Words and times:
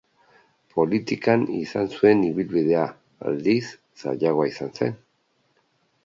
Politikan 0.75 1.43
izan 1.57 1.91
zuen 1.97 2.23
ibilbidea, 2.29 2.85
aldiz, 3.31 3.63
zailagoa 4.05 4.47
izan 4.53 4.73
zen. 4.79 4.97